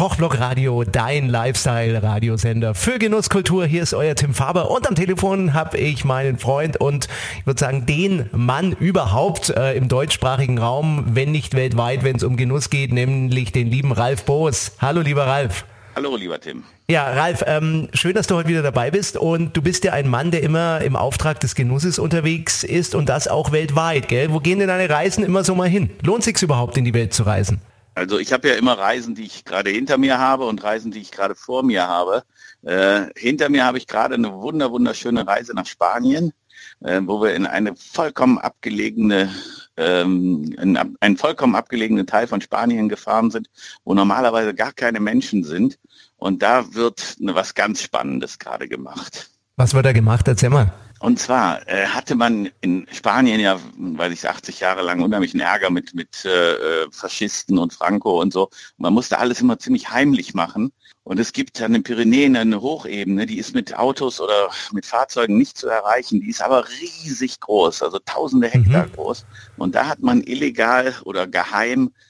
Kochblock 0.00 0.40
Radio, 0.40 0.82
dein 0.84 1.28
Lifestyle-Radiosender 1.28 2.74
für 2.74 2.98
Genusskultur. 2.98 3.66
Hier 3.66 3.82
ist 3.82 3.92
euer 3.92 4.14
Tim 4.14 4.32
Faber 4.32 4.70
und 4.70 4.88
am 4.88 4.94
Telefon 4.94 5.52
habe 5.52 5.76
ich 5.76 6.06
meinen 6.06 6.38
Freund 6.38 6.78
und 6.78 7.06
ich 7.38 7.46
würde 7.46 7.60
sagen 7.60 7.84
den 7.84 8.30
Mann 8.32 8.72
überhaupt 8.72 9.50
äh, 9.50 9.74
im 9.74 9.88
deutschsprachigen 9.88 10.56
Raum, 10.56 11.04
wenn 11.12 11.32
nicht 11.32 11.54
weltweit, 11.54 12.02
wenn 12.02 12.16
es 12.16 12.22
um 12.22 12.38
Genuss 12.38 12.70
geht, 12.70 12.94
nämlich 12.94 13.52
den 13.52 13.66
lieben 13.66 13.92
Ralf 13.92 14.24
Boos. 14.24 14.72
Hallo 14.78 15.02
lieber 15.02 15.26
Ralf. 15.26 15.66
Hallo, 15.94 16.16
lieber 16.16 16.40
Tim. 16.40 16.64
Ja, 16.88 17.04
Ralf, 17.12 17.44
ähm, 17.46 17.88
schön, 17.92 18.14
dass 18.14 18.26
du 18.26 18.36
heute 18.36 18.48
wieder 18.48 18.62
dabei 18.62 18.90
bist 18.90 19.18
und 19.18 19.54
du 19.54 19.60
bist 19.60 19.84
ja 19.84 19.92
ein 19.92 20.08
Mann, 20.08 20.30
der 20.30 20.42
immer 20.42 20.80
im 20.80 20.96
Auftrag 20.96 21.40
des 21.40 21.54
Genusses 21.54 21.98
unterwegs 21.98 22.64
ist 22.64 22.94
und 22.94 23.10
das 23.10 23.28
auch 23.28 23.52
weltweit, 23.52 24.08
gell? 24.08 24.32
Wo 24.32 24.40
gehen 24.40 24.60
denn 24.60 24.68
deine 24.68 24.88
Reisen 24.88 25.24
immer 25.24 25.44
so 25.44 25.54
mal 25.54 25.68
hin? 25.68 25.90
Lohnt 26.02 26.24
sich 26.24 26.40
überhaupt 26.40 26.78
in 26.78 26.86
die 26.86 26.94
Welt 26.94 27.12
zu 27.12 27.24
reisen? 27.24 27.60
Also 28.00 28.18
ich 28.18 28.32
habe 28.32 28.48
ja 28.48 28.54
immer 28.54 28.78
Reisen, 28.78 29.14
die 29.14 29.24
ich 29.24 29.44
gerade 29.44 29.68
hinter 29.68 29.98
mir 29.98 30.16
habe 30.18 30.46
und 30.46 30.64
Reisen, 30.64 30.90
die 30.90 31.00
ich 31.00 31.10
gerade 31.10 31.34
vor 31.34 31.62
mir 31.62 31.86
habe. 31.86 32.24
Äh, 32.62 33.08
hinter 33.14 33.50
mir 33.50 33.66
habe 33.66 33.76
ich 33.76 33.86
gerade 33.86 34.14
eine 34.14 34.32
wunder 34.32 34.70
wunderschöne 34.70 35.26
Reise 35.26 35.52
nach 35.54 35.66
Spanien, 35.66 36.32
äh, 36.80 37.02
wo 37.04 37.20
wir 37.20 37.34
in 37.34 37.44
eine 37.44 37.76
vollkommen 37.76 38.38
abgelegene 38.38 39.30
ähm, 39.76 40.50
in 40.58 40.78
einen 40.78 41.18
vollkommen 41.18 41.54
abgelegenen 41.54 42.06
Teil 42.06 42.26
von 42.26 42.40
Spanien 42.40 42.88
gefahren 42.88 43.30
sind, 43.30 43.50
wo 43.84 43.92
normalerweise 43.92 44.54
gar 44.54 44.72
keine 44.72 45.00
Menschen 45.00 45.44
sind. 45.44 45.78
Und 46.16 46.42
da 46.42 46.72
wird 46.72 47.16
was 47.20 47.54
ganz 47.54 47.82
Spannendes 47.82 48.38
gerade 48.38 48.66
gemacht. 48.66 49.28
Was 49.60 49.74
wird 49.74 49.84
da 49.84 49.92
gemacht? 49.92 50.26
Erzähl 50.26 50.48
mal. 50.48 50.72
Und 51.00 51.18
zwar 51.18 51.68
äh, 51.68 51.84
hatte 51.84 52.14
man 52.14 52.48
in 52.62 52.86
Spanien 52.92 53.38
ja, 53.38 53.58
weiß 53.76 54.10
ich, 54.10 54.26
80 54.26 54.58
Jahre 54.60 54.80
lang 54.80 55.02
unheimlichen 55.02 55.38
Ärger 55.38 55.68
mit, 55.68 55.94
mit 55.94 56.24
äh, 56.24 56.90
Faschisten 56.90 57.58
und 57.58 57.74
Franco 57.74 58.22
und 58.22 58.32
so. 58.32 58.48
Man 58.78 58.94
musste 58.94 59.18
alles 59.18 59.42
immer 59.42 59.58
ziemlich 59.58 59.90
heimlich 59.90 60.32
machen. 60.32 60.72
Und 61.04 61.20
es 61.20 61.34
gibt 61.34 61.60
an 61.60 61.74
den 61.74 61.82
Pyrenäen 61.82 62.36
eine 62.36 62.62
Hochebene, 62.62 63.26
die 63.26 63.36
ist 63.36 63.54
mit 63.54 63.76
Autos 63.76 64.18
oder 64.18 64.48
mit 64.72 64.86
Fahrzeugen 64.86 65.36
nicht 65.36 65.58
zu 65.58 65.68
erreichen. 65.68 66.22
Die 66.22 66.30
ist 66.30 66.40
aber 66.40 66.64
riesig 66.66 67.38
groß, 67.40 67.82
also 67.82 67.98
tausende 68.06 68.48
Hektar 68.48 68.86
mhm. 68.86 68.92
groß. 68.92 69.26
Und 69.58 69.74
da 69.74 69.88
hat 69.88 70.00
man 70.00 70.22
illegal 70.22 70.94
oder 71.04 71.26
geheim 71.26 71.88
äh, 71.88 72.09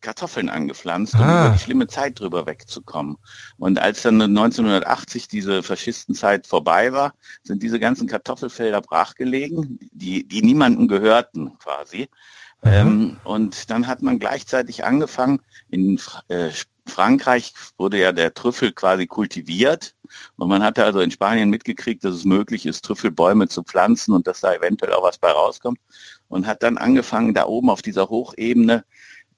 Kartoffeln 0.00 0.48
angepflanzt, 0.48 1.14
um 1.14 1.20
ah. 1.20 1.46
über 1.46 1.54
die 1.54 1.62
schlimme 1.62 1.86
Zeit 1.86 2.18
drüber 2.18 2.46
wegzukommen. 2.46 3.16
Und 3.58 3.78
als 3.78 4.02
dann 4.02 4.20
1980 4.20 5.28
diese 5.28 5.62
Faschistenzeit 5.62 6.46
vorbei 6.46 6.92
war, 6.92 7.14
sind 7.42 7.62
diese 7.62 7.78
ganzen 7.78 8.08
Kartoffelfelder 8.08 8.80
brachgelegen, 8.80 9.78
die, 9.92 10.26
die 10.26 10.42
niemanden 10.42 10.88
gehörten 10.88 11.58
quasi. 11.58 12.08
Ähm, 12.62 13.16
und 13.24 13.70
dann 13.70 13.86
hat 13.86 14.02
man 14.02 14.18
gleichzeitig 14.18 14.84
angefangen, 14.84 15.40
in 15.70 15.98
äh, 16.28 16.50
Frankreich 16.86 17.54
wurde 17.78 17.98
ja 17.98 18.12
der 18.12 18.34
Trüffel 18.34 18.72
quasi 18.72 19.06
kultiviert 19.06 19.94
und 20.36 20.48
man 20.48 20.62
hatte 20.62 20.84
also 20.84 21.00
in 21.00 21.10
Spanien 21.10 21.48
mitgekriegt, 21.48 22.04
dass 22.04 22.14
es 22.14 22.24
möglich 22.24 22.66
ist, 22.66 22.84
Trüffelbäume 22.84 23.48
zu 23.48 23.62
pflanzen 23.62 24.12
und 24.12 24.26
dass 24.26 24.40
da 24.40 24.52
eventuell 24.52 24.92
auch 24.92 25.04
was 25.04 25.18
bei 25.18 25.30
rauskommt 25.30 25.78
und 26.28 26.46
hat 26.46 26.62
dann 26.62 26.76
angefangen, 26.76 27.32
da 27.32 27.46
oben 27.46 27.70
auf 27.70 27.80
dieser 27.80 28.08
Hochebene 28.08 28.84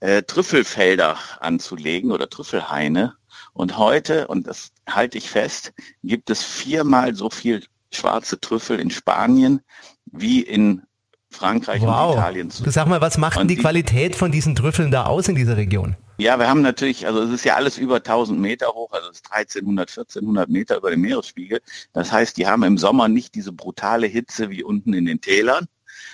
äh, 0.02 0.24
Trüffelfelder 0.24 1.16
anzulegen 1.38 2.10
oder 2.10 2.28
Trüffelhaine. 2.28 3.14
Und 3.52 3.78
heute, 3.78 4.26
und 4.26 4.48
das 4.48 4.72
halte 4.88 5.16
ich 5.16 5.30
fest, 5.30 5.72
gibt 6.02 6.28
es 6.28 6.42
viermal 6.42 7.14
so 7.14 7.30
viel 7.30 7.64
schwarze 7.92 8.40
Trüffel 8.40 8.80
in 8.80 8.90
Spanien 8.90 9.60
wie 10.06 10.40
in 10.40 10.82
Frankreich 11.30 11.82
wow. 11.82 12.10
und 12.10 12.18
Italien. 12.18 12.50
Sag 12.50 12.88
mal, 12.88 13.00
was 13.00 13.16
macht 13.16 13.38
denn 13.38 13.46
die, 13.46 13.54
die 13.54 13.60
Qualität 13.60 14.16
von 14.16 14.32
diesen 14.32 14.56
Trüffeln 14.56 14.90
da 14.90 15.04
aus 15.06 15.28
in 15.28 15.36
dieser 15.36 15.56
Region? 15.56 15.96
Ja, 16.18 16.38
wir 16.38 16.48
haben 16.48 16.62
natürlich, 16.62 17.06
also 17.06 17.22
es 17.22 17.30
ist 17.30 17.44
ja 17.44 17.54
alles 17.54 17.78
über 17.78 17.96
1000 17.96 18.38
Meter 18.38 18.68
hoch, 18.68 18.90
also 18.92 19.08
es 19.08 19.18
ist 19.18 19.32
1300, 19.32 19.88
1400 19.88 20.48
Meter 20.48 20.76
über 20.78 20.90
dem 20.90 21.00
Meeresspiegel. 21.00 21.60
Das 21.92 22.10
heißt, 22.10 22.36
die 22.36 22.46
haben 22.48 22.64
im 22.64 22.76
Sommer 22.76 23.08
nicht 23.08 23.34
diese 23.36 23.52
brutale 23.52 24.08
Hitze 24.08 24.50
wie 24.50 24.64
unten 24.64 24.94
in 24.94 25.04
den 25.04 25.20
Tälern, 25.20 25.66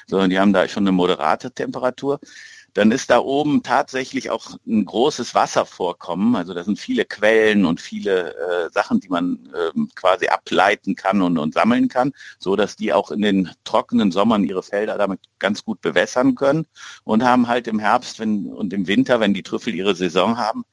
sondern 0.06 0.30
die 0.30 0.38
haben 0.38 0.52
da 0.52 0.66
schon 0.68 0.84
eine 0.84 0.92
moderate 0.92 1.50
Temperatur 1.52 2.20
dann 2.78 2.92
ist 2.92 3.10
da 3.10 3.18
oben 3.18 3.62
tatsächlich 3.62 4.30
auch 4.30 4.56
ein 4.66 4.84
großes 4.84 5.34
Wasservorkommen. 5.34 6.36
Also 6.36 6.54
da 6.54 6.62
sind 6.62 6.78
viele 6.78 7.04
Quellen 7.04 7.64
und 7.64 7.80
viele 7.80 8.34
äh, 8.36 8.70
Sachen, 8.72 9.00
die 9.00 9.08
man 9.08 9.48
äh, 9.52 9.80
quasi 9.96 10.28
ableiten 10.28 10.94
kann 10.94 11.22
und, 11.22 11.38
und 11.38 11.54
sammeln 11.54 11.88
kann, 11.88 12.12
so 12.38 12.56
dass 12.56 12.76
die 12.76 12.92
auch 12.92 13.10
in 13.10 13.22
den 13.22 13.50
trockenen 13.64 14.12
Sommern 14.12 14.44
ihre 14.44 14.62
Felder 14.62 14.98
damit 14.98 15.20
ganz 15.38 15.64
gut 15.64 15.80
bewässern 15.80 16.34
können 16.34 16.66
und 17.04 17.24
haben 17.24 17.48
halt 17.48 17.66
im 17.66 17.78
Herbst 17.78 18.20
wenn, 18.20 18.52
und 18.52 18.72
im 18.72 18.86
Winter, 18.86 19.18
wenn 19.18 19.34
die 19.34 19.42
Trüffel 19.42 19.74
ihre 19.74 19.94
Saison 19.96 20.38
haben, 20.38 20.64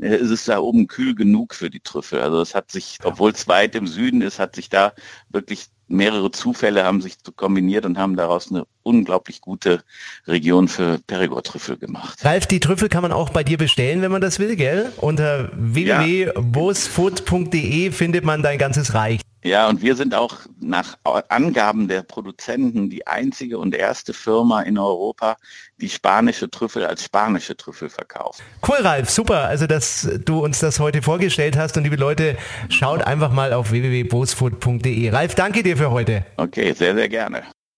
äh, 0.00 0.16
ist 0.16 0.30
es 0.30 0.44
da 0.46 0.60
oben 0.60 0.86
kühl 0.86 1.14
genug 1.14 1.54
für 1.54 1.68
die 1.68 1.80
Trüffel. 1.80 2.20
Also 2.20 2.40
es 2.40 2.54
hat 2.54 2.70
sich, 2.70 2.98
obwohl 3.02 3.32
es 3.32 3.48
weit 3.48 3.74
im 3.74 3.86
Süden 3.86 4.22
ist, 4.22 4.38
hat 4.38 4.54
sich 4.54 4.68
da 4.68 4.94
wirklich 5.28 5.68
mehrere 5.90 6.30
Zufälle 6.30 6.84
haben 6.84 7.02
sich 7.02 7.16
kombiniert 7.36 7.84
und 7.84 7.98
haben 7.98 8.16
daraus 8.16 8.50
eine 8.50 8.64
unglaublich 8.82 9.40
gute 9.40 9.82
Region 10.26 10.68
für 10.68 10.98
Perigord-Trüffel 11.06 11.76
gemacht. 11.76 12.24
Ralf, 12.24 12.46
die 12.46 12.60
Trüffel 12.60 12.88
kann 12.88 13.02
man 13.02 13.12
auch 13.12 13.28
bei 13.30 13.44
dir 13.44 13.58
bestellen, 13.58 14.00
wenn 14.02 14.12
man 14.12 14.20
das 14.20 14.38
will, 14.38 14.54
gell? 14.56 14.92
Unter 14.96 15.50
www.bosfood.de 15.54 17.90
findet 17.90 18.24
man 18.24 18.42
dein 18.42 18.58
ganzes 18.58 18.92
Reich. 18.94 19.20
Ja, 19.42 19.68
und 19.68 19.80
wir 19.80 19.96
sind 19.96 20.14
auch 20.14 20.36
nach 20.60 20.98
Angaben 21.28 21.88
der 21.88 22.02
Produzenten 22.02 22.90
die 22.90 23.06
einzige 23.06 23.58
und 23.58 23.74
erste 23.74 24.12
Firma 24.12 24.62
in 24.62 24.78
Europa, 24.78 25.36
die 25.80 25.88
spanische 25.88 26.50
Trüffel 26.50 26.84
als 26.84 27.04
spanische 27.04 27.56
Trüffel 27.56 27.88
verkauft. 27.88 28.42
Cool, 28.66 28.78
Ralf, 28.80 29.08
super. 29.08 29.44
Also, 29.44 29.66
dass 29.66 30.08
du 30.24 30.44
uns 30.44 30.58
das 30.58 30.78
heute 30.78 31.00
vorgestellt 31.00 31.56
hast 31.56 31.76
und 31.76 31.84
liebe 31.84 31.96
Leute, 31.96 32.36
schaut 32.68 33.02
einfach 33.02 33.32
mal 33.32 33.52
auf 33.54 33.70
www.bosfood.de. 33.70 35.10
Ralf, 35.10 35.34
danke 35.34 35.62
dir 35.62 35.76
für 35.76 35.90
heute. 35.90 36.26
Okay, 36.36 36.72
sehr, 36.72 36.94
sehr 36.94 37.08
gerne. 37.08 37.42